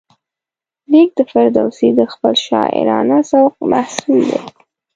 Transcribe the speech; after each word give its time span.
لیک 0.91 1.09
د 1.17 1.21
فردوسي 1.31 1.89
د 1.99 2.01
خپل 2.13 2.33
شاعرانه 2.45 3.17
ذوق 3.29 3.55
محصول 3.71 4.21
دی. 4.31 4.41